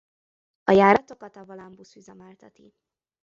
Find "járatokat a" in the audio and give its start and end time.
0.71-1.45